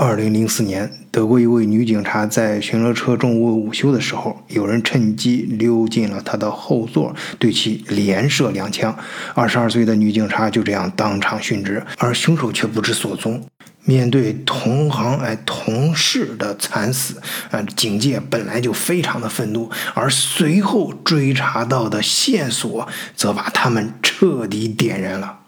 [0.00, 8.96] 二零零四年，德国一位女警察在巡逻车中午午休的时候，有人趁机溜进了她的后座，对其连射两枪。
[9.34, 13.42] 二十二岁的女警察就这样当场殉职，而凶手却不知所踪。
[13.86, 17.20] 面对同行哎同事的惨死，
[17.50, 22.86] 啊，警界本来就非常的愤怒，而随后追查到的线索，
[23.16, 25.40] 则把他们彻底点燃了。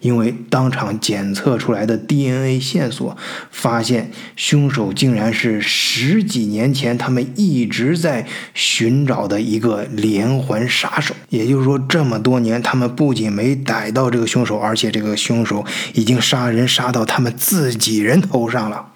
[0.00, 3.16] 因为当场检测出来的 DNA 线索，
[3.50, 11.14] 发现凶手竟然是十几年前他们一直在寻找的一个连环杀手。
[11.28, 18.86] 也就是说，这么多年，他们不仅没逮到这个凶手，而且这个凶手已经杀人杀到他们自己人头上了。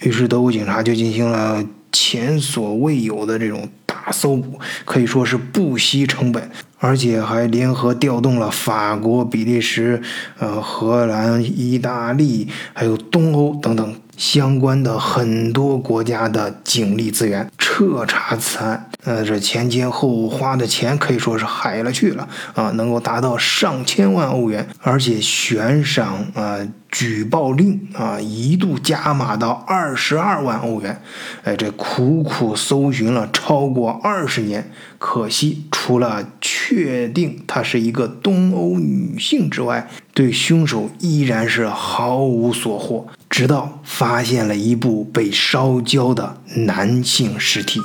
[0.00, 6.50] 于是，德国警察就进行了前所未有的这种大搜捕，可以说是不惜成本。
[6.80, 10.02] 而且还联合调动了法国、比利时、
[10.38, 18.90] 呃、荷兰、意大利，还有东欧等等相关的很多国家的警力资源，彻查此案。
[19.04, 26.58] 呃，这前前后后花的钱可以说是海了去了啊，能够达到上千万欧元，而且悬赏啊。
[26.92, 31.00] 举报令啊，一度加码到二十二万欧元。
[31.44, 43.06] 哎，这苦苦搜寻了超过二十年，可惜除了确定她是一个东欧女性之外，对凶手依然是毫无所获。
[43.40, 47.80] 直到发现了一部被烧焦的男性尸体。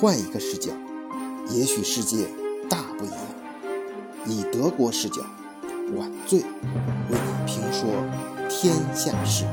[0.00, 0.70] 换一个视角，
[1.50, 2.24] 也许世界
[2.66, 3.18] 大不一样。
[4.24, 5.20] 以德国视角。
[5.94, 6.46] 晚醉为
[7.10, 7.90] 你评说
[8.48, 9.44] 天下事。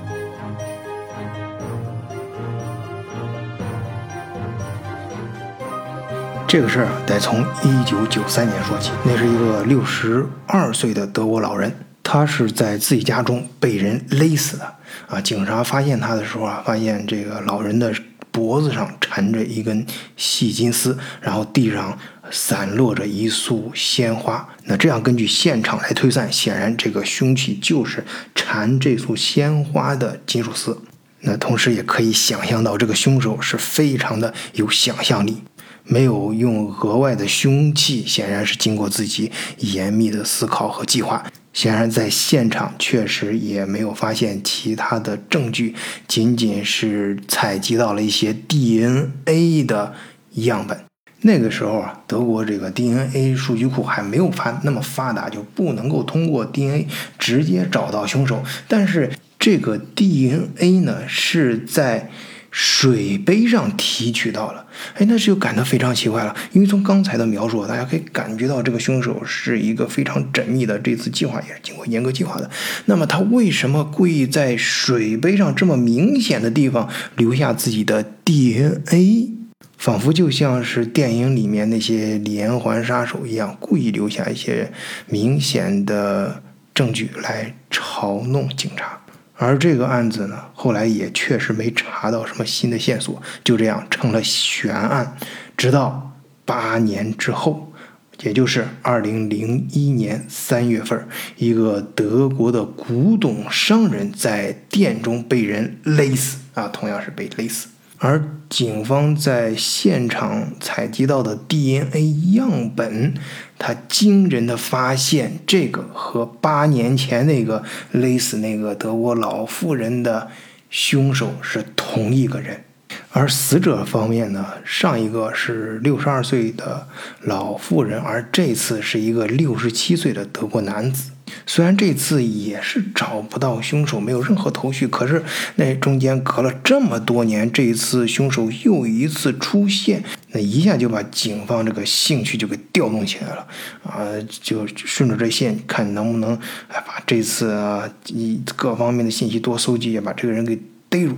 [6.48, 8.92] 这个事儿啊，得从一九九三年说起。
[9.04, 11.70] 那是一个六十二岁的德国老人，
[12.06, 14.76] 他是在自己家中被人勒死的。
[15.08, 17.94] 啊，警察发现他的时候啊，发现这个老人的
[18.32, 21.98] 脖子上缠着一根细金丝，然后地上。
[22.32, 28.04] 散落着一束鲜花，那这样根据现场来推算，显然这个凶器就是
[28.34, 30.76] 缠这束鲜花的金属丝。
[31.20, 35.44] 那同时也可以想象到，这个凶手是非常的有想象力，
[35.84, 41.24] 没有用额外的凶器，显然是经过自己严密的思考和计划。
[41.56, 45.74] 显然在现场确实也没有发现其他的证据，
[46.06, 49.94] 仅仅是采集到了一些 DNA 的
[50.34, 50.78] 样本。
[51.22, 58.44] 那个时候啊，德国这个 DNA 数据库还没有发那么发达，就不能够通过 DNA 直接找到凶手。
[58.68, 62.12] 但是这个 DNA 呢，是在
[62.58, 64.66] 水杯上提取到了。
[64.94, 72.50] 哎，那就感到非常奇怪了，因为从刚才的描述，大家可以感觉到这个凶手是一个非常缜密的，这次计划也是经过严格计划的。
[72.86, 79.34] 那么他为什么故意在水杯上这么明显的地方留下自己的 DNA？
[79.78, 84.72] 仿佛就像是电影里面那些连环杀手一样，故意留下一些
[85.08, 86.42] 明显的
[86.74, 89.02] 证据来嘲弄警察。
[89.38, 95.18] 而这个案子呢，后来也确实没查到什么新的线索，就这样成了悬案。
[95.58, 96.14] 直到
[96.46, 97.74] 八年之后，
[98.22, 107.68] 也就是二零零一年三月份，一个德国的古董商人在店中被人勒死啊，同样是被勒死。
[108.06, 113.16] 而警方在现场采集到的 DNA 样本，
[113.58, 120.28] 他惊人的发现，这个和八年前那个勒死那个德国老妇人的
[120.70, 122.64] 凶手是同一个人。
[123.10, 126.88] 而死者方面呢，上一个是六十二岁的
[127.22, 131.10] 老妇人，而这次是一个六十七岁的德国男子。
[131.46, 135.24] 虽然这次也是找不到凶手，没有任何头绪，可是
[135.56, 143.48] 那中间隔了这么多年，这一次凶手又一次出现，那一下就把警方这个兴趣就给调动起来了
[143.84, 144.06] 啊！
[144.42, 146.38] 就顺着这线看能不能
[146.70, 150.60] 把这次啊以各方面的信息多搜集一下，把这个人给
[150.90, 151.18] 逮住。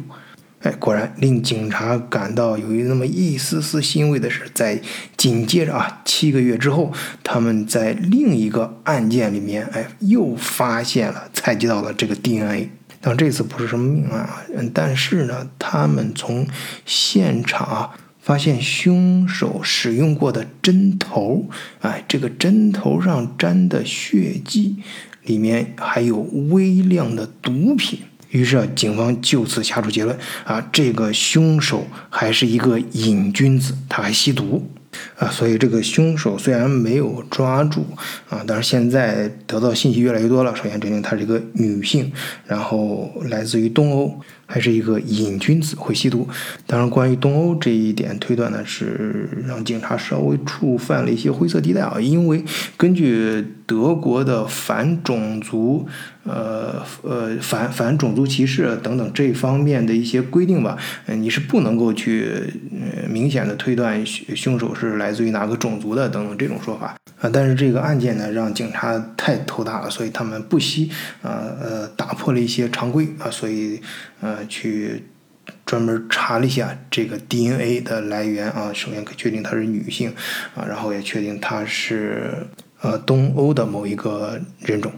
[0.62, 4.81] 哎，果然令警察感到有那么一丝丝欣慰的是，在
[5.15, 6.92] 紧接着啊七个月之后，
[7.24, 12.69] 他们在另一个案件里面，哎，又发现了采集到了这个 DNA。
[13.00, 14.44] 但这次不是什么命案啊，
[14.74, 16.48] 但是呢，他们从
[16.86, 21.48] 现场啊发现凶手使用过的针头，
[21.81, 24.77] 哎，这个针头上沾的血迹
[25.24, 26.18] 里面还有
[26.50, 28.00] 微量的毒品。
[28.29, 34.69] 于是啊，警方就此下出结论啊，这个凶手还是一个瘾君子，他还吸毒
[35.18, 37.85] 啊，所以这个凶手虽然没有抓住
[38.29, 40.56] 啊，但是现在得到信息越来越多了。
[40.56, 42.12] 首先证明她是一个女性，
[42.45, 46.27] 然后来自于东欧还是一个瘾君子，会吸毒。
[46.65, 52.00] 当然，关于东欧这一点推断呢，是让警察稍微触犯了一些灰色地带啊。
[52.00, 52.44] 因为
[52.75, 55.85] 根据德国的反种族、
[56.27, 60.77] 呃呃反反种族歧视等等这方面的一些规定吧，
[61.07, 62.27] 你是不能够去
[62.71, 67.29] 呃明显的推断凶手是来自于哪个种族的等等这种说法啊。
[67.31, 70.91] 但是这个案件呢，让警察太头大了，所以他们不惜
[71.21, 73.81] 啊呃打破了一些常规啊，所以
[74.21, 75.03] 呃去
[75.65, 78.71] 专门查了一下这个 DNA 的来源啊。
[78.73, 80.13] 首先可确定她是女性
[80.56, 82.47] 啊，然后也确定她是。
[82.80, 84.91] 呃，东欧的某一个人种，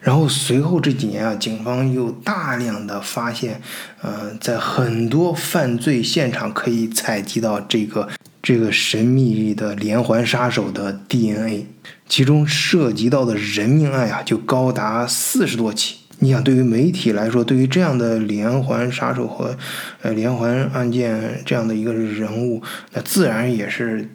[0.00, 3.60] 然后随后这几年啊，警方又大量的发现，
[4.00, 8.08] 呃，在很多犯罪现场可以采集到这个
[8.42, 11.66] 这个神秘的连环杀手的 DNA，
[12.08, 15.96] 其中涉及到的人命案啊，就高达四十多起。
[16.22, 19.56] 你想，对于媒体来说，对于这样的连环杀手和
[20.02, 22.62] 呃连环案件这样的一个人物，
[22.92, 24.06] 那自然也是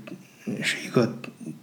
[0.62, 1.16] 是一个。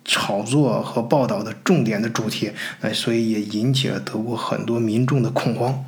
[0.05, 2.51] 炒作和报道的重点的主题，
[2.81, 5.85] 哎，所以也引起了德国很多民众的恐慌，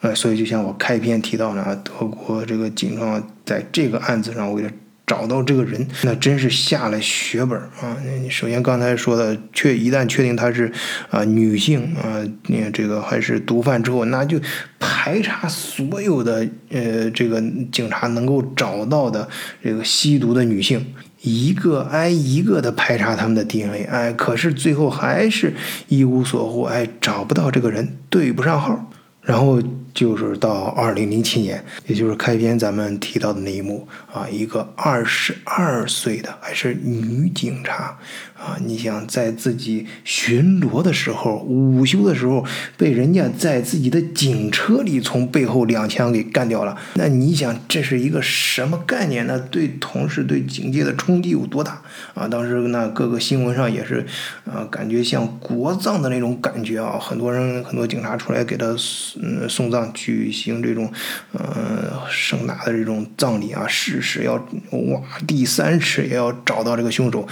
[0.00, 4.70] 哎，所以就像我开篇提到的，德国这个警方在这个案子上为了
[5.06, 7.96] 找到这个人，那真是下了血本啊！
[8.30, 10.70] 首先刚才说的，确一旦确定她是
[11.10, 14.38] 啊女性啊，你这个还是毒贩之后，那就
[14.78, 17.40] 排查所有的呃这个
[17.70, 19.28] 警察能够找到的
[19.62, 20.94] 这个吸毒的女性。
[21.22, 25.54] 一个挨一个的排查他们的 DNA，哎，可是最后还是
[25.88, 28.90] 一无所获，哎，找不到这个人，对不上号。
[29.28, 37.98] 然后就是到二零零七年，也就是开篇咱们提到的那一幕啊，一个二十二岁的还是女警察
[38.38, 42.42] 啊，你想在自己巡逻的时候、午休的时候，
[42.78, 49.38] 被人家在自己的警车里从背后两枪给干掉了，那你想这是一个什么概念呢？
[49.50, 51.82] 对同事、对警界的冲击有多大
[52.14, 52.26] 啊？
[52.26, 54.06] 当时那各个新闻上也是
[54.46, 58.74] 啊，感觉像国葬的那种感觉啊，很多人、很多警察出来给他。
[59.20, 60.90] 嗯，送葬举行这种，
[61.32, 64.34] 呃，盛大的这种葬礼啊，誓死要
[64.70, 67.26] 挖地三尺也要找到这个凶手。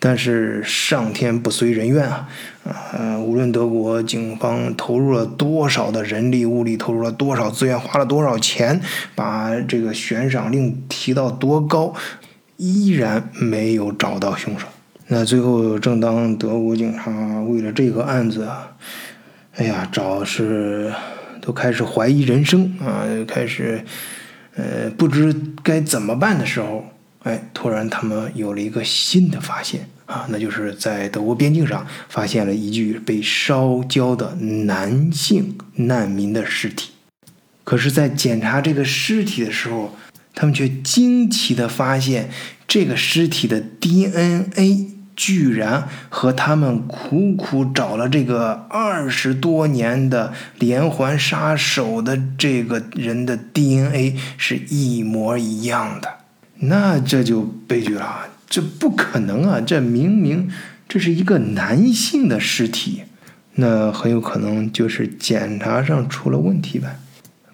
[0.00, 2.28] 但是上天不随人愿啊，
[2.64, 8.80] 啊，无论德国警方投入了多少的人力物力，投入了多少资源，花了多少钱，
[9.16, 11.92] 把这个悬赏令提到多高，
[12.56, 14.68] 依然没有找到凶手。
[15.08, 18.48] 那最后，正当德国警察为了这个案子。
[19.56, 20.92] 哎呀，找是
[21.48, 23.82] 都开始怀疑人生啊，开始
[24.54, 26.84] 呃不知该怎么办的时候，
[27.22, 36.90] 哎，突然他们有了一个新的发现啊，那就是在德国边境上发现了一具被烧焦的男性难民的尸体。
[37.64, 39.96] 可是，在检查这个尸体的时候，
[40.34, 42.28] 他们却惊奇的发现
[42.66, 44.97] 这个尸体的 DNA。
[45.18, 56.18] 居然和他们苦苦找了这个二十多年的连环杀手的这个人的 DNA 是一模一样的，
[56.60, 59.60] 那这就悲剧了，这不可能啊！
[59.60, 60.48] 这明明
[60.88, 63.02] 这是一个男性的尸体，
[63.54, 67.00] 那很有可能就是检查上出了问题呗。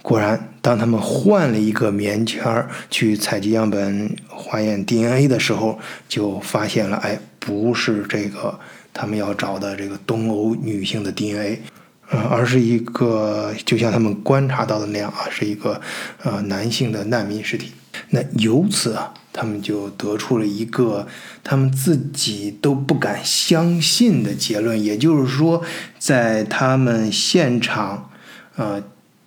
[0.03, 7.19] 果然，当他们换了一个棉签儿去采集样本化验 DNA 的时候，就发现了，哎。
[7.45, 8.59] 不是这个
[8.95, 11.61] 他们要找的这个东欧女性的 DNA，
[12.09, 15.79] 呃，而是一个就像他们观察到的那样啊，是一个
[16.23, 17.73] 呃男性的难民尸体。
[18.11, 21.07] 那由此啊，他们就得出了一个
[21.43, 25.63] 他们自己都不敢相信的结论，也就是说，
[25.99, 28.11] 在他们现场
[28.57, 28.83] 呃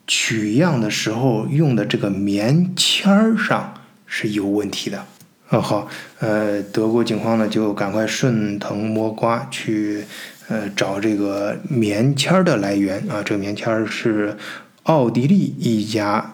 [0.07, 3.73] 取样的时候用的这个棉签儿上
[4.05, 5.05] 是有问题的。
[5.49, 5.87] 啊好，
[6.19, 10.03] 呃，德国警方呢就赶快顺藤摸瓜去，
[10.49, 13.23] 呃，找这个棉签的来源啊。
[13.23, 14.35] 这个棉签是
[14.83, 16.33] 奥地利一家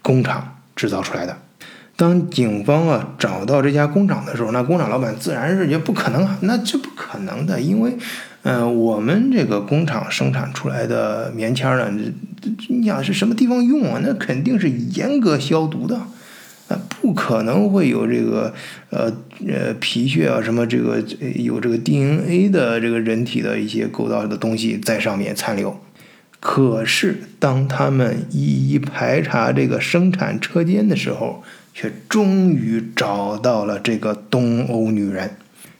[0.00, 1.36] 工厂制造出来的。
[1.96, 7.96] 当警方啊找到这家工厂的时候，那工厂老板自然是觉得不可能啊，那这不可能的，因为，
[8.44, 11.90] 嗯，我们这个工厂生产出来的棉签呢，
[12.68, 13.98] 你想是什么地方用啊？
[14.04, 16.00] 那肯定是严格消毒的。
[17.16, 18.52] 可能会有这个，
[18.90, 19.10] 呃
[19.48, 21.02] 呃皮屑啊，什么这个
[21.34, 25.80] 有这个 DNA 的这个人体的一些构造的东西在上面残留。
[26.38, 31.42] 可是当他们一一排查这个生产车间的时候，
[31.72, 35.36] 却终于找到了这个东欧女人。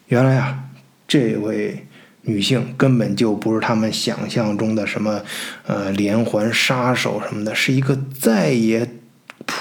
[0.09, 0.65] 原来啊，
[1.07, 1.87] 这位
[2.23, 5.21] 女性根本就不是他们想象中的什么
[5.67, 8.89] 呃连环杀手什么的，是一个再也。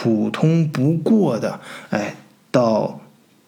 [0.05, 1.59] 普通不过的，
[1.89, 2.15] 哎，
[2.51, 3.01] 到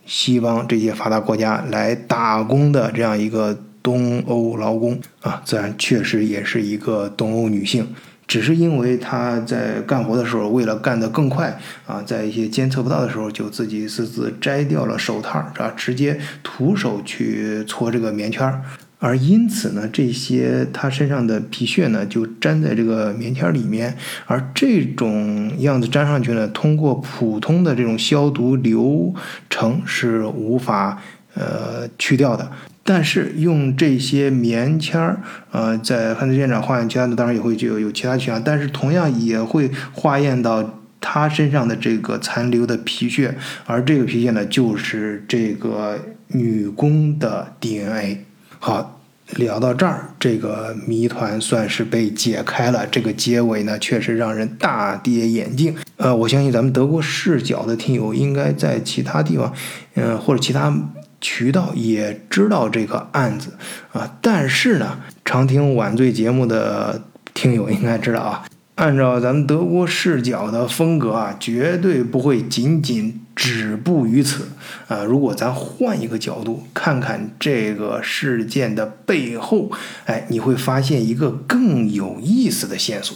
[0.07, 7.87] 西方这些发达国家来打工的这样一个东欧劳工啊，自然确实也是一个东欧女性。
[8.25, 15.71] 只是因为他在干活的时候，为了干得更快啊，在一些监测不到的时候，就自己私自摘掉了手套，是吧？
[15.77, 18.63] 直接徒手去搓这个棉签儿，
[18.99, 29.13] 而因此呢，这些他身上的皮屑呢，就粘在这个棉签里面，而这种样子粘上去呢，通过普通的这种消毒流
[29.49, 30.99] 程是无法
[31.35, 32.51] 呃去掉的。
[32.83, 43.35] 但是用这些棉签儿，呃，在犯罪现场化验其他的，当然也会就有有其他取样，但是同样也会化验到他身上的这个残留的皮屑，
[43.65, 45.99] 而这个皮屑呢，就是这个
[46.29, 48.23] 女工的 DNA。
[48.59, 48.99] 好，
[49.35, 52.85] 聊到这儿，这个谜团算是被解开了。
[52.87, 55.75] 这个结尾呢，确实让人大跌眼镜。
[55.97, 59.53] 呃，我相信咱们德国视角的听友应该在其他地方，
[59.95, 60.73] 嗯，或者其他。
[61.19, 63.49] 渠道也知道这个案子
[63.91, 67.01] 啊，但是呢，常听晚醉节目的
[67.33, 68.45] 听友应该知道啊，
[68.75, 74.49] 按照咱们德国视角的风格啊，绝对不会仅仅止步于此
[74.89, 75.03] 啊。
[75.03, 79.71] 如果咱换一个角度看看这个事件的背后，
[80.05, 83.15] 哎，你会发现一个更有意思的线索。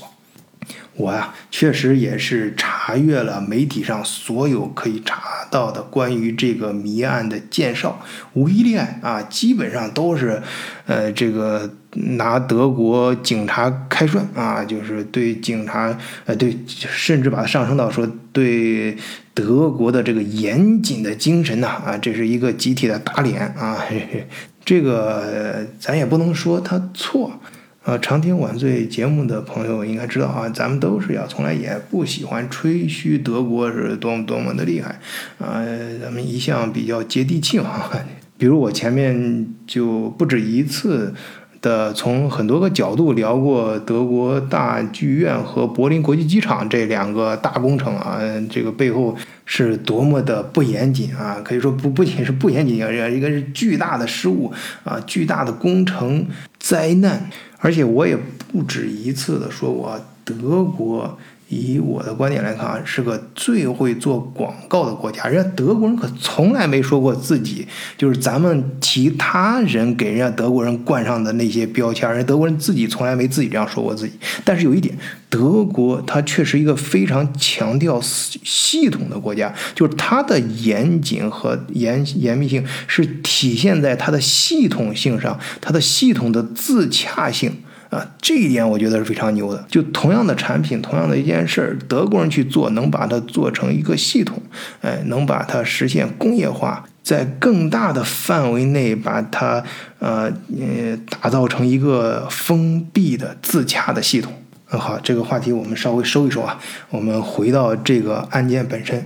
[0.93, 10.43] 我呀，确实也是查阅了媒体上所有可以查到的关于这个谜案的介绍，无一例外啊，基本上都是，
[10.85, 18.95] 呃，这个拿德国警察开涮啊，就是对警察，呃，对，甚至把它上升到说对
[19.33, 23.77] 德国的这个严谨的精神呐，啊，这是一个集体的打脸啊，
[24.63, 27.39] 这个咱也不能说他错。
[27.83, 34.99] 呃，常听晚醉节目的朋友应该知道啊，咱们都是要从来也不喜欢吹嘘德国是多么多么的厉害，
[35.39, 35.65] 啊，
[35.99, 37.89] 咱们一向比较接地气嘛。
[38.37, 41.13] 比如我前面就不止一次
[41.61, 49.15] 的从很多个角度聊过德国大剧院和柏林国际机场这两个大工程啊，这个背后
[49.45, 54.51] 是多么的不严谨啊，可以说不不仅是不严谨啊，一个是巨大的失误
[54.83, 56.25] 啊，巨大的工程
[56.59, 57.29] 灾难。
[57.59, 58.17] 而且我也
[58.51, 61.15] 不止一次的说我，德国
[61.51, 65.25] 以我的观点来看啊，是个最会做广告的国家。
[65.27, 67.67] 人家德国人可从来没说过自己
[67.97, 74.13] 就是咱们其他人给人家德国人冠上的那些标签，人德国人自己从来没自己这样说过自己。
[74.45, 74.97] 但是有一点，
[75.29, 87.51] 德国它却是一个非常强调系统的国家，就是它的严谨和严严密性是体现在它的系统性上，它的系统的自洽性。
[87.91, 89.65] 啊，这一点我觉得是非常牛的。
[89.67, 94.41] 就同样的产品，同样的一件事儿，德国人去做，能把它做成一个系统，
[94.79, 99.61] 哎，能把它实现工业化，在更大的范围内把它
[99.99, 104.31] 呃呃打造成一个封闭的自洽的系统。
[104.63, 106.57] 很好，这个话题我们稍微收一收啊，
[106.91, 109.05] 我们回到这个案件本身。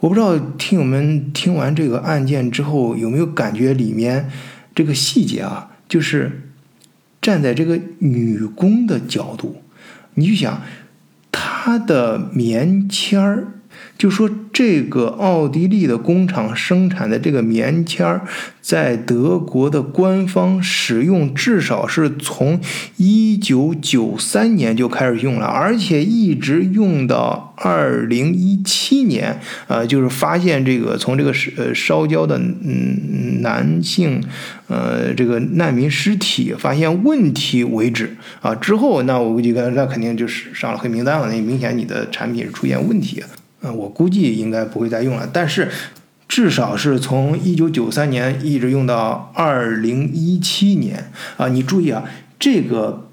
[0.00, 4.30] 我不知道听友们听完这个案件之后有没有感觉里面
[4.74, 6.42] 这个细节啊，就是。
[7.20, 9.62] 站在这个女工的角度，
[10.14, 10.62] 你就想，
[11.30, 13.57] 她的棉签儿。
[13.98, 18.22] 就说这个奥地利的工厂生产的这个棉签儿，
[18.62, 22.60] 在德国的官方使用，至少是从
[22.96, 34.22] 一九九三年就开始用了，而且一直用到二零一七年，呃，就是发现这个从这个呃烧焦的嗯男性
[34.68, 38.54] 呃这个难民尸体发现问题为止啊。
[38.54, 43.24] 之后那我估计那肯定就是上了黑名单了，那明显你的产品出现问题。
[43.60, 45.68] 嗯，我估计应该不会再用了，但是
[46.28, 51.48] 至少是从一九九三年一直用到二零一七年啊！
[51.48, 52.04] 你注意啊，
[52.38, 53.08] 这个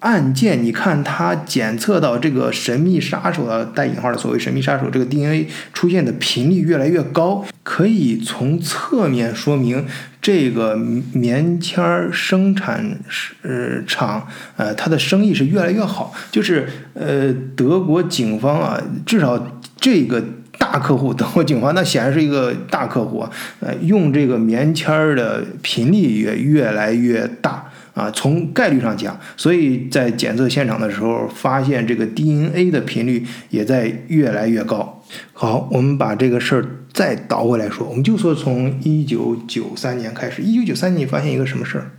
[0.00, 9.84] 案件，你看它检测到这个神秘杀手的带引号的所谓神秘杀手这个 DNA 出现的频率越来越高，可以从侧面说明
[10.22, 12.98] 这个棉签生产
[13.42, 19.57] 呃厂呃它的生意是越来越好，就是呃德国警方啊，至少。
[19.80, 20.22] 这个
[20.58, 23.30] 大客户，德国警方那显然是一个大客户啊，
[23.60, 35.02] 呃，用这个棉签儿的频率也越来越大啊，从概率上讲，所以在检测现场的时候，发现这个 DNA 的频率也在越来越高。
[35.32, 41.90] 好，我们把这个事儿再倒回来说，我们就说从一九九三年开始，一九九三年你发现一个什么事儿？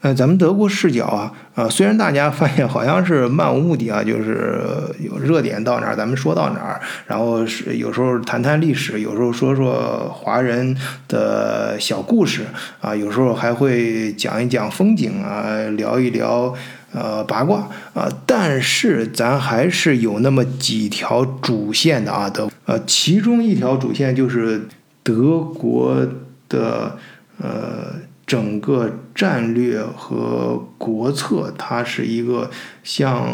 [0.00, 4.60] 呃，咱们德国视角啊，啊，虽然大家发现好像是漫无目的啊，就是
[5.00, 10.76] 有热点到哪儿咱们说到哪儿，然后是有时候谈谈历史，有时候说说华人
[11.08, 12.42] 的小故事
[12.80, 16.54] 啊，有时候还会讲一讲风景啊，聊一聊
[16.92, 24.68] 呃八卦啊，但是咱还是有那么几条主线的啊，德呃，其中一条主线就是
[25.02, 26.06] 德国
[26.48, 26.96] 的
[27.42, 28.06] 呃。
[28.28, 32.50] 整个战略和国策，它是一个
[32.84, 33.26] 向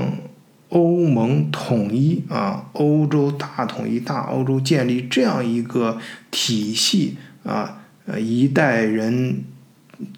[0.68, 5.98] 欧盟统一啊，欧洲大统一、大欧洲建立这样一个
[6.30, 9.42] 体系啊，呃，一代人，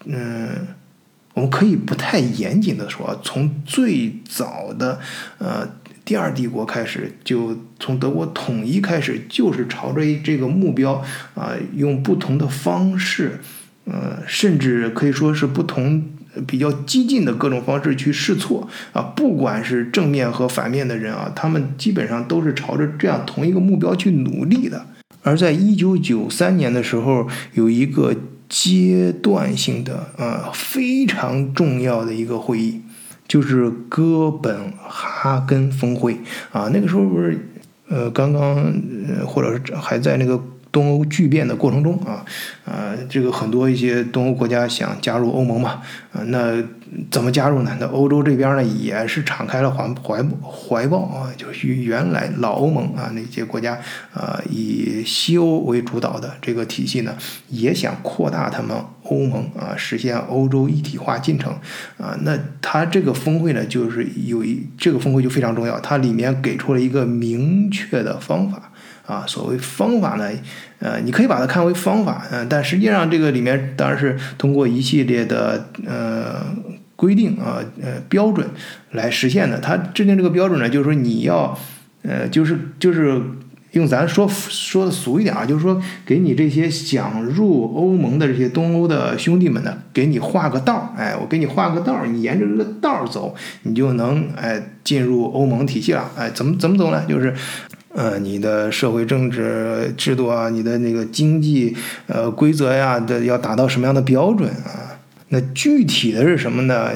[0.05, 0.69] 嗯，
[1.33, 5.01] 我们可以不太严谨的说，从最早的
[5.39, 5.67] 呃
[6.05, 11.03] 第二帝国开始，就从德国统一开始，就是朝着这个目标
[11.35, 13.41] 啊，用不同的方式。
[13.87, 16.03] 呃，甚至可以说是不同
[16.45, 24.85] 比较激进的各种方式去试错啊，不管是正面和反面的人啊，他们基本上都是朝着这样同一个目标去努力的。
[25.23, 28.13] 而在一九九三年的时候，有一个
[28.49, 32.81] 阶段性的啊非常重要的一个会议，
[33.29, 36.19] 就是哥本哈根峰会
[36.51, 36.69] 啊。
[36.73, 37.39] 那个时候不是
[37.89, 38.75] 呃刚刚
[39.25, 40.43] 或者是还在那个。
[40.77, 42.23] 东欧巨变的过程中啊，
[42.67, 45.81] 啊，这个很多一些东欧国家想加入欧盟嘛，
[46.13, 46.63] 啊，那
[47.11, 47.75] 怎么加入呢？
[47.81, 53.79] 那欧洲这边呢也是敞开了怀怀怀抱啊，就是原来老欧盟啊那些国家
[54.13, 57.17] 啊，以西欧为主导的这个体系呢，
[57.49, 61.51] 也想扩大他们欧盟啊，实现欧洲一体化进程
[61.97, 62.15] 啊。
[62.21, 68.73] 那它这个峰会呢，就是有一这个峰会就非常重要，它里面给出了一个明确的方法。
[69.07, 70.29] 啊，所谓方法呢，
[70.81, 76.45] 呃，你可以把它看为方法，嗯，但实际上这个里面当然是通过一系列的呃
[76.97, 78.45] 规定啊，呃标准
[78.91, 79.61] 来实现的。
[79.61, 81.57] 它制定这个标准呢，就是说你要，
[82.03, 83.21] 呃，就是就是
[83.73, 97.05] 用咱说说的俗一点啊，就是说给你这些想入欧盟的这些东欧的兄弟们呢，给你画个道儿，哎，我给你画个道儿，你沿着这个道儿走，你就能哎进入欧盟体系了，哎，怎么怎么走呢？
[97.09, 97.33] 就是。
[97.97, 101.75] 呃，你的社会政治制度啊，你的那个经济
[102.07, 105.01] 呃规则呀的要达到什么样的标准啊？
[105.31, 106.91] 那具体的是什么呢？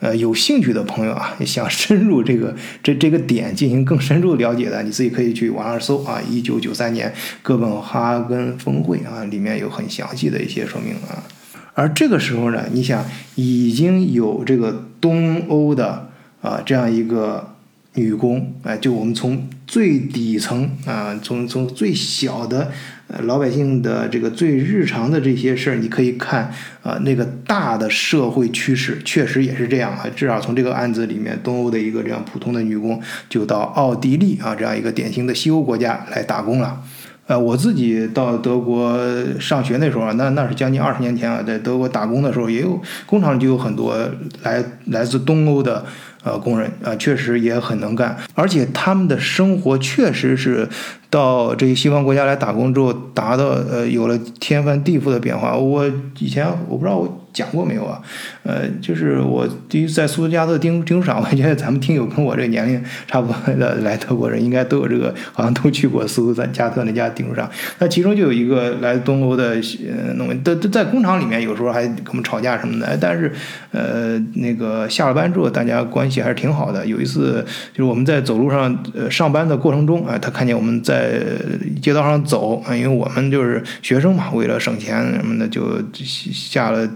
[0.00, 7.10] 呃，有兴趣的朋友啊， 想深入这个这这个点进行更深入了解的，你自己可以去网上搜啊，一九九三年
[7.42, 11.24] 哥本哈根峰会啊，里面有很详细的一些说明啊。
[11.72, 13.02] 而这个时候呢，你想
[13.36, 16.10] 已经有这个东欧的
[16.42, 17.48] 啊这样一个。
[17.94, 22.70] 女工，哎，就我们从最底层啊，从从最小的
[23.08, 30.04] 呃老百姓的这个最日常的这些事儿，你可以看啊，那个大的社会趋势确实也是这样啊。
[30.14, 36.82] 至少从这个案子里面，东欧的一个这样普通的女工，就到奥地利啊这样一个典型的西欧国家来打工了。
[37.26, 39.00] 呃，我自己到德国
[39.40, 43.96] 上学那时候啊，那那是将近二十年前啊，在德国打工的时候，也有工厂就有很多
[44.42, 45.86] 来来自东欧的。
[46.24, 50.68] 呃，工人啊，确实也很能干，而且他们的生活确实是
[51.12, 55.54] 到这些西方国家来打工之后，达到呃有了天翻地覆的变化。
[55.54, 55.84] 我
[56.18, 57.18] 以前我不知道我。
[57.32, 57.98] 讲过没有啊？
[58.42, 67.50] 呃，就是我第一在苏斯加特丁丁书上，我觉得咱们听友跟我这个年龄差不多的来德国人，应该都有这个，好像都去过苏斯加特那家钉书上。
[67.78, 72.98] 那其中就有一个来东欧的呃农民，在在工厂里面有时候还跟我们吵架什么的。
[73.00, 73.32] 但是
[73.70, 76.84] 呃，那个下了班之后，大家关系还是挺好的。
[76.84, 86.88] 有一次就是我们在走路上呃上班的过程中，啊，他看见我们在呃街道上走，啊，因为我们就是学生嘛，为了省钱什么的，就下了。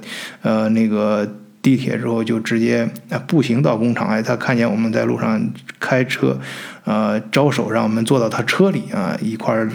[0.42, 1.28] 呃，那个
[1.60, 2.88] 地铁之后就直接
[3.26, 6.38] 步行到工厂，哎，他看见我们在路上开车，
[6.84, 9.70] 呃，招手让我们坐到他车里啊，一块儿。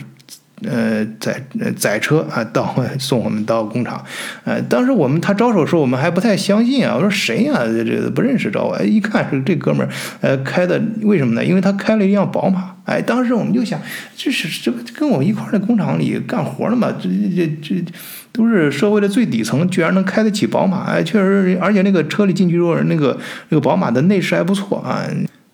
[0.64, 4.04] 呃，载呃载车啊，到送我们到工厂。
[4.44, 6.96] 呃，当时我们他招手的时候，我们还不太相信啊。
[6.96, 7.54] 我说谁呀？
[7.66, 8.74] 这这不认识招我。
[8.74, 9.90] 哎，一看是这哥们儿，
[10.22, 11.44] 呃，开的为什么呢？
[11.44, 12.76] 因为他开了一辆宝马。
[12.86, 13.80] 哎，当时我们就想，
[14.16, 16.92] 这是这跟我一块在工厂里干活的嘛？
[17.00, 17.84] 这这这
[18.32, 20.84] 都是社会的最底层，居然能开得起宝马。
[20.86, 23.18] 哎，确实，而且那个车里进去之后，那个
[23.50, 25.06] 那个宝马的内饰还不错啊。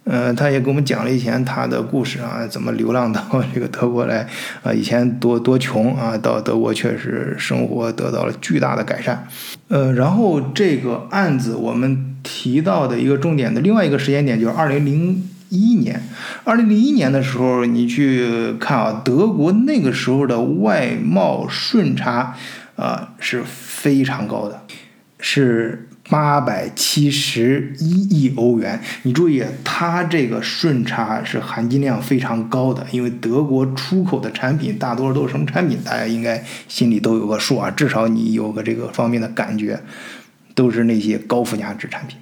[0.10, 3.22] 呃，他也给我们讲了以前他的故事啊，怎么流浪到
[3.54, 4.26] 这个德国来
[4.64, 4.72] 啊？
[4.72, 9.28] 以前多多穷啊，到德国确实生活得到了巨大的改善。
[9.68, 16.02] 呃，然后这个案子我们提到的一个重点的另外一个时间点就是二零零一年。
[16.46, 22.34] 二零零一年的时候，你去看啊，德国那个时候的外贸顺差
[22.78, 24.62] 啊是非常高的，
[25.20, 25.87] 是。
[26.10, 28.80] 八百七十一亿欧元。
[29.04, 35.80] 你注意，它这个顺差是含金量非常高的，因为德国出口的产品大多数都是什么产品？
[35.84, 39.82] 大家应该心里都有个数啊，至少你有个这个方面的感觉，
[40.56, 42.18] 都是那些高附加值产品。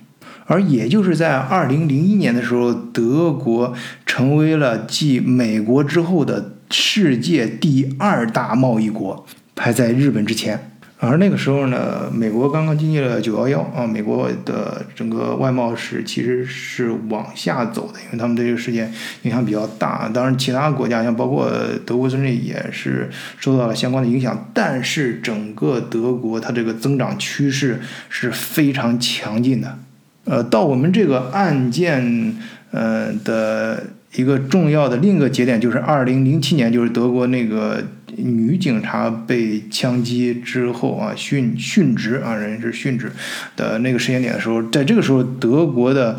[0.47, 3.73] 而也就是在二零零一年的时候，德国
[4.05, 10.71] 成为了继美国之后的世界第二大贸易国，排在日本之前。
[10.97, 18.91] 而那个时候呢，美国刚刚经历了九幺幺啊，美国的整个外贸史其实是往下走的，因为他们对这个事件
[19.23, 20.09] 影响比较大。
[20.13, 21.51] 当然，其他国家像包括
[21.85, 24.49] 德国，甚至也是受到了相关的影响。
[24.53, 29.77] 但是，整个德国它这个增长趋势是非常强劲的。
[30.23, 32.37] 呃，到我们这个案件，
[32.71, 33.83] 呃的
[34.15, 37.83] 一个重要的另一个节点，就是二零零七年，就是德国那个
[38.17, 43.11] 女警察被枪击之后啊，殉殉职啊，人是殉职
[43.55, 46.17] 的那个时间点的时候，在这个时候，德国的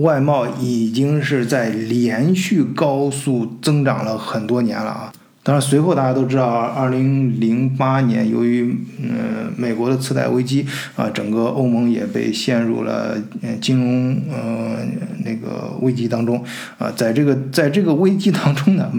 [0.00, 5.12] 外贸已经是在连续高速增长了很多年了啊。
[5.42, 13.16] 当然，随后大家都知道，二零零八年由于嗯美国的次贷危机啊，整个欧盟也被陷入了
[13.60, 14.78] 金融呃
[15.24, 16.44] 那个危机当中
[16.78, 16.90] 啊。
[16.96, 18.90] 在这个在这个危机当中呢，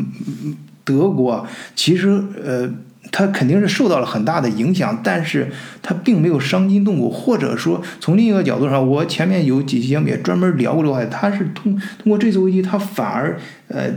[0.88, 1.45] 德国
[1.76, 2.10] 其实
[2.43, 2.67] 呃
[3.12, 5.52] 它肯定是受到了很大的影响，但是
[5.84, 13.91] 它并没有伤筋动骨，或者说从另一个角度上，我前面有几期节目也专门聊过这个话，它是通通过这次危机，它反而呃。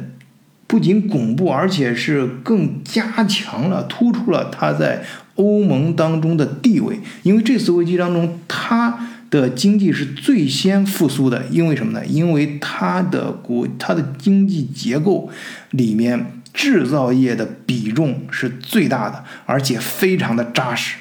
[0.66, 5.02] 不仅巩固，而且是更加强了、突出了它在
[5.34, 7.00] 欧盟当中的地位。
[7.24, 11.44] 因为这次危机当中，它的经济是最先复苏的。
[11.50, 12.06] 因为什么呢？
[12.06, 15.28] 因为它的国、它的经济结构
[15.72, 20.98] 里面制造业的比重是最大的，而且非常的扎实。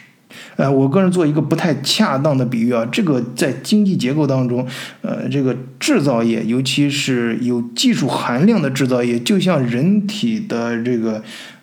[0.55, 4.65] 呃，我个人做一个不太恰当的比喻啊，这个在经济结构当中，
[5.01, 11.21] 呃，这个制造业，尤其是有技术含量的制造业，就像人体的这个。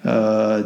[0.08, 0.62] 呃，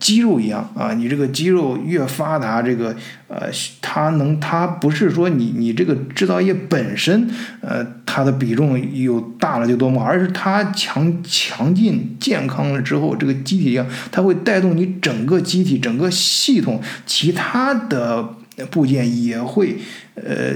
[0.00, 2.96] 肌肉一样啊，你这个肌肉越发达，这个
[3.28, 3.48] 呃，
[3.80, 18.30] 它能，它不是说你你这个制造业本身，呃，它的比重有大了就多么，而是它强强劲健康了之后，这个机体一样，它会带动你整个机体整个系统，其他的
[18.72, 19.76] 部件也会
[20.16, 20.54] 呃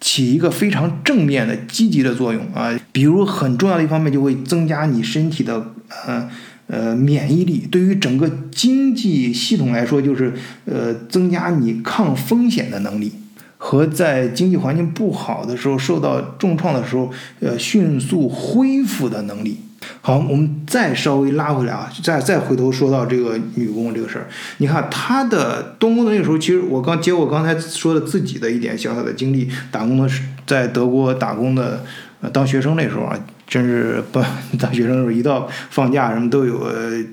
[0.00, 5.72] 起一个非常正面的积极的作用啊，比如很重要的一方面就会增加你身体的
[6.04, 6.28] 呃。
[6.72, 10.32] 呃，免疫力对于整个经济系统来说，就是
[10.64, 13.12] 呃增加你抗风险的能力，
[13.58, 19.58] 和在经济环境不好的时候受到重创的时候，呃迅速恢复的能力。
[20.00, 24.28] 好，我们再稍微拉回来啊，再再回头说到这个女工这个事儿。
[24.56, 31.84] 你看她的东工的那个时候，其实我刚接我刚才说的自己的一点小小的经历，打工的时在德国打工的，
[32.22, 33.18] 呃当学生那时候啊。
[33.52, 34.18] 真是不，
[34.58, 37.04] 大学生时候一到放假什么都有呃，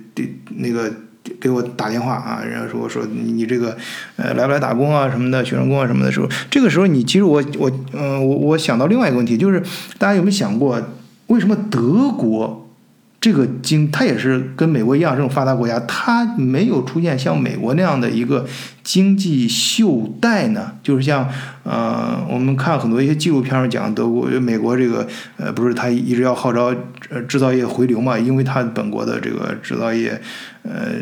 [0.56, 0.90] 那个
[1.38, 3.76] 给我打电话啊，人家说说你这个
[4.16, 9.62] 呃来不来打工啊什么的，学生工啊什么的时候，这个时候你其实我我嗯我我想到另外一个问题，就是
[9.98, 10.82] 大家有没有想过，
[11.28, 12.69] 为什么德国？
[13.22, 18.46] 这个经，它也是跟美国一样这种发达国家，它没有出现像美国那样的一个
[18.82, 20.72] 经济袖带呢。
[20.82, 21.28] 就是像，
[21.64, 25.06] 呃，我们看很多一些纪录片上讲德国、美国这个，
[25.36, 26.74] 呃，不是他一直要号召
[27.10, 28.18] 呃制造业回流嘛？
[28.18, 30.22] 因为它本国的这个制造业，
[30.64, 30.94] 呃，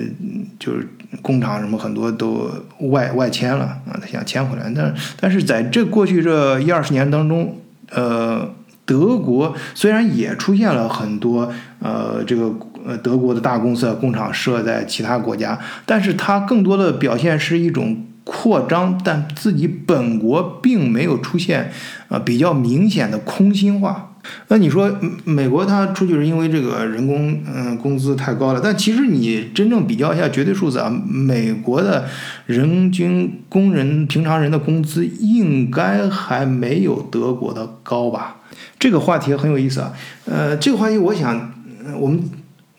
[0.57, 0.87] 就是
[1.21, 2.49] 工厂什么很多都
[2.79, 4.73] 外外迁了啊，他想迁回来。
[4.75, 7.59] 但但是在这过去这一二十年当中，
[7.91, 8.51] 呃。
[8.87, 12.51] 德国虽然也出现了很多呃，这个
[12.85, 21.71] 呃德国的大公司工厂设在其他国家，但是它更多的表现是一种扩张，但自己本国并没有出现
[22.09, 24.13] 呃比较明显的空心化。
[24.49, 24.91] 那你说
[25.23, 32.05] 美国它出去是因为这个人工嗯工资太高了，但其实你真正比较一下绝对数字啊，美国的
[32.45, 38.37] 人均工人平常人的工资应该还没有德国的高吧？
[38.77, 39.93] 这个话题很有意思啊，
[40.25, 41.53] 呃，这个话题我想，
[41.95, 42.23] 我们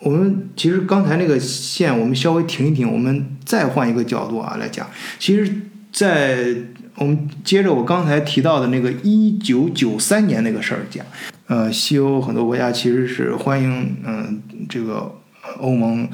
[0.01, 4.89] 我们其实刚才那个线我们稍微停一停，我们再换一个角度啊来讲。
[5.19, 5.53] 其实，
[5.93, 6.55] 在
[6.97, 11.05] 我们接着我刚才提到的那个一九九三年那个事儿讲，
[11.47, 15.15] 呃，西欧很多国家其实是欢迎嗯这个
[15.59, 16.09] 欧盟。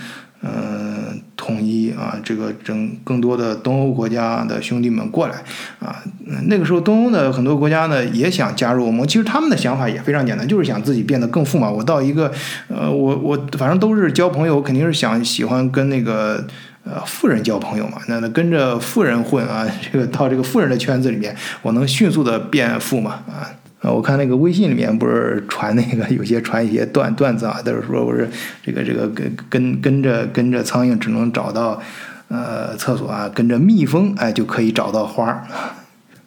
[0.46, 5.36] 嗯，统一啊，这个整更多的东欧国家的兄弟们过来
[5.80, 6.02] 啊，
[6.48, 11.70] 那个时候东欧的很多国家呢也想加入我们，其实他们的想法也非常简单，就是想自己变得更富嘛。
[11.70, 12.30] 我到一个，
[12.68, 16.46] 呃，我我反正都是交朋友，肯定是想喜欢跟那个
[16.84, 23.48] 呃富人交朋友嘛，那那跟着富人混啊，这个到这个富人的圈子里面，我能迅速的变富嘛啊。
[23.84, 28.26] 啊，我看那个微信里面不是传那个有些传一些段段子啊，都是说不是
[28.62, 31.80] 这个这个跟跟跟着跟着苍蝇只能找到
[32.28, 35.44] 呃厕所啊，跟着蜜蜂哎就可以找到花儿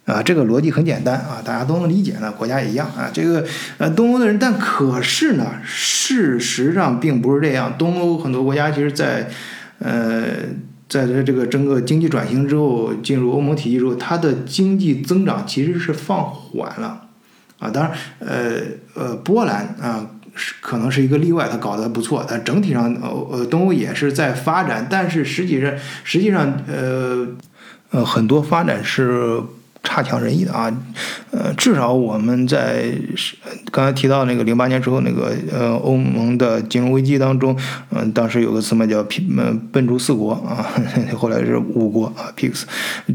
[0.05, 2.31] 啊，这个逻辑很简单啊，大家都能理解呢。
[2.31, 3.43] 国家也一样啊，这个
[3.79, 7.73] 呃东欧的人，但可是呢，事实上并不是这样。
[7.77, 9.27] 东欧很多国家其实，在
[9.79, 10.23] 呃
[10.87, 17.06] 在这这个整个经济转型之后，进入欧盟体系之后，它的经济增长其实是放缓了。
[17.59, 18.61] 啊，当然，呃
[18.93, 25.71] 呃，波兰啊是可能是一个例外，它搞得不错，但整体上，呃呃，东欧也是在发展，但是实际上，
[26.03, 27.27] 实际上，呃
[27.89, 29.41] 呃，很多发展是
[29.83, 30.71] 差强人意的啊，
[31.31, 32.93] 呃，至少我们在
[33.71, 37.57] 刚才提到那个零八年之后那个呃欧盟的金融危机当中，
[37.89, 40.63] 嗯，当时有个词嘛叫“拼嗯笨猪四国”啊，
[41.17, 42.65] 后来是五国啊，PIGS，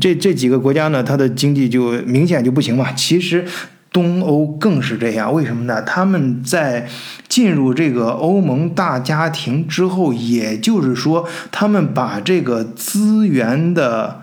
[0.01, 3.45] 这这几个国家呢，它的经济就明显就不行嘛，其实。
[3.93, 5.83] 东欧更是这样，为什么呢？
[5.83, 6.89] 他们在
[7.29, 14.22] 进入这个欧盟大家庭之后，也就是说，他们把这个资源的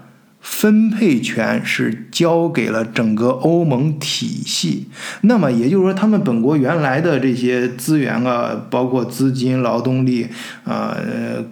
[0.50, 4.90] 分配权是交给了整个欧盟体系。
[5.22, 10.28] 那么也就是说，他们本国原来的这些资源啊，包括资金、劳动力
[10.66, 10.98] 啊，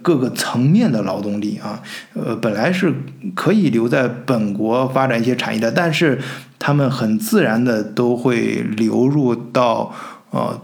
[0.02, 1.82] 各个层面的劳动力啊，
[2.14, 2.94] 呃，本来是
[3.36, 6.20] 可以留在本国发展一些产业的，但是。
[6.60, 9.94] 他们很自然的都会流入到
[10.32, 10.60] 呃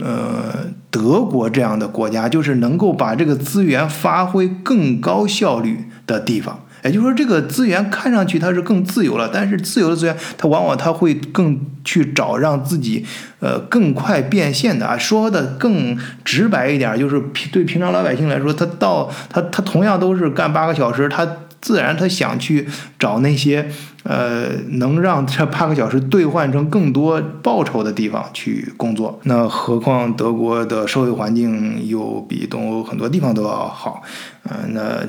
[0.00, 0.52] 呃
[0.90, 6.65] 德国这样的国家，就是能够把这个资源发挥更高效率的地方。
[6.84, 13.04] 也就是说，这个资源看上去它是更自由了，但是自由的资源它往往它会更去找让自己
[13.40, 14.96] 呃更快变现的啊。
[14.98, 21.26] 说的更直白一点，就是平对平常老百姓来说，他到他他同样都是干八个小时，他。
[21.58, 23.66] 自然，他想去找那些，
[24.04, 29.18] 呃，能让这八个小时兑换成更多报酬的地方去工作。
[29.24, 34.00] 那何况德国的社会环境又比东欧很多地方都要好，
[34.44, 35.00] 嗯，那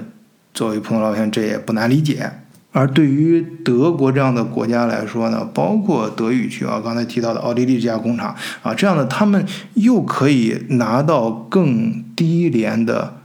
[0.57, 2.31] 作为普通老百姓，这也不难理解。
[2.71, 13.16] 而对于德国这样的国家来说呢，包括德语区啊，刚才提到的奥地利这家工厂啊，这样的他们又可以拿到更低廉的。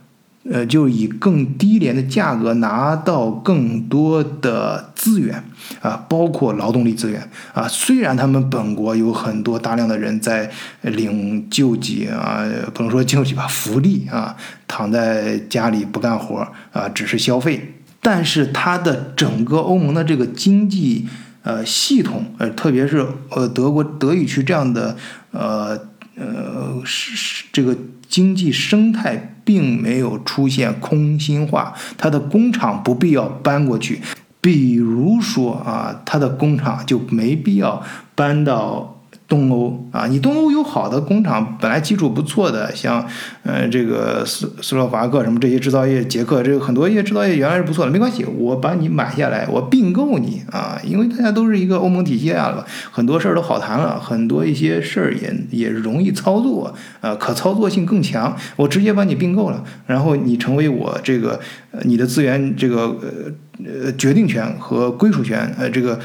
[0.50, 5.44] 呃，就以更低廉的价格拿到更多的资源
[5.81, 7.68] 啊，包括劳动力资源啊。
[7.68, 10.50] 虽然他们本国有很多大量的人在
[10.81, 17.74] 领救济啊，不能说救济吧，福利啊，躺在家里不干活啊，只是消费。
[18.00, 21.07] 但是它的整个欧盟的这个经济
[21.44, 24.96] 呃系统，呃，特别是呃德国德语区这样的
[25.31, 25.78] 呃
[26.16, 27.77] 呃是是这个。
[28.09, 34.03] 经济生态并没有出现空心化，它的工厂不必要搬过去，
[34.38, 37.83] 比如说啊，它的工厂就没必要
[38.14, 39.02] 搬到。
[39.33, 43.03] 东欧啊，你东欧有好的工厂，本来基础不错的，像，
[43.45, 61.40] 呃，这个斯斯洛伐克什么这些制造业，捷克这个很多一些制造业原来是不错的，没关系，我把你买下来，我并购你啊，因为大家都是一个欧盟体系下了，很多事儿都好谈了，很多一些事儿也也容易操作，呃，可操作性更强，我直接把你并购了，然后你成为我这个
[61.71, 63.33] 呃你的资源这个呃
[63.64, 65.99] 呃决定权和归属权，呃，这个。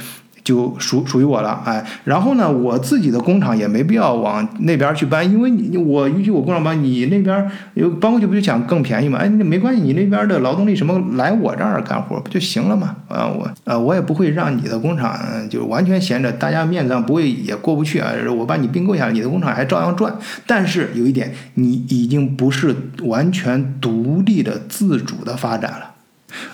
[0.48, 9.20] 就属属于我了，哎，然后呢，我自己的工厂也没必要往那边去搬，因为你我允许我工厂搬，你那边有搬过去不就想更便宜吗？
[9.20, 12.96] 哎，那没关系，你那边的劳动力什么来我这儿干活不就行了吗？
[13.10, 18.14] 啊，我啊，我也不会让你的工厂就完全闲着，大家面子上不会也过不去啊。
[18.38, 20.16] 我把你并购下来，你的工厂还照样赚。
[20.46, 25.97] 但是有一点，你已经不是完全独立的自主的发展了。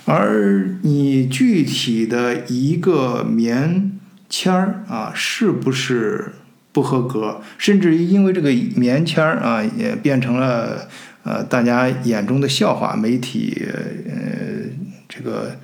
[0.06, 3.92] 而你具体的一个棉
[4.30, 6.34] 签儿啊，是不是
[6.72, 7.42] 不合格？
[7.58, 10.88] 甚至于因为这个棉签儿啊，也变成了
[11.24, 12.96] 呃大家眼中的笑话。
[12.96, 13.66] 媒体
[14.08, 14.70] 呃
[15.10, 15.58] 这个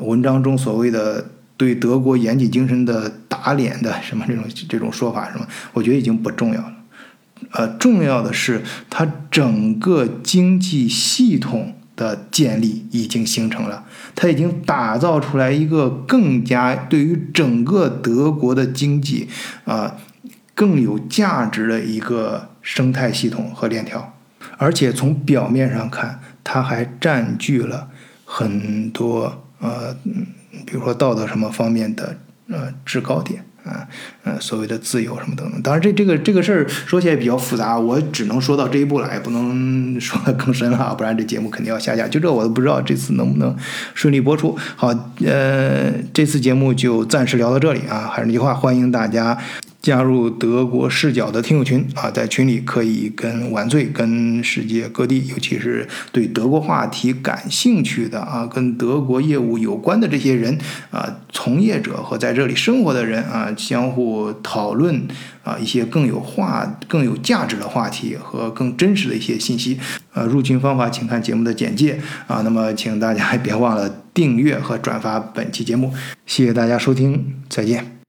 [0.00, 1.26] 文章中所谓的
[1.58, 5.46] 对德国严谨精神的打脸的什么这种这种说法，什么？
[5.74, 6.72] 我觉得已经不重要了。
[7.52, 11.74] 呃，重要的是它整个经济系统。
[11.96, 19.28] 的建立已经形成了，它已经打造出来一个更加对于整个德国的经济
[19.64, 19.96] 啊
[20.54, 24.14] 更有价值的一个生态系统和链条，
[24.56, 27.88] 而且从表面上看，它还占据了
[28.24, 29.94] 很多呃，
[30.66, 32.16] 比如说道德什么方面的
[32.48, 33.44] 呃制高点。
[33.64, 33.86] 啊，
[34.24, 35.60] 嗯，所谓的自由什么等等。
[35.62, 42.06] 当然，这这个这个事儿说起来比较复杂，我只能说到这一步了，也不能 说的更深了，不然这节目肯定要下架。
[42.06, 43.56] 就这我都不知道这次能不能
[43.94, 44.56] 顺利播出。
[44.76, 44.88] 好，
[45.24, 49.38] 呃，这次节目就暂时聊到这里啊，还是那句话，欢迎大家。
[49.84, 60.58] 加入德国视角的听友群啊，在群里可以跟晚醉、跟世界各地，尤其是对德国话题感兴趣的啊，跟德国业务有关的这些人
[60.90, 65.06] 啊，从业者和在这里生活的人啊，相互讨论
[65.42, 69.78] 啊一些更有话、更有价值的话题和更真实的一些信息。
[70.14, 72.40] 呃，入群方法请看节目的简介啊。
[72.42, 75.92] 那么，请大家别忘了订阅和转发本期节目，
[76.24, 78.03] 谢谢大家收听，再见。